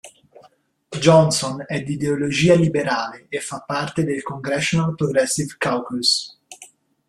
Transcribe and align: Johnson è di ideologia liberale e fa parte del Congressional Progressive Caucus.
Johnson 0.99 1.63
è 1.67 1.83
di 1.83 1.93
ideologia 1.93 2.55
liberale 2.55 3.27
e 3.29 3.39
fa 3.39 3.59
parte 3.61 4.03
del 4.03 4.23
Congressional 4.23 4.95
Progressive 4.95 5.53
Caucus. 5.59 6.39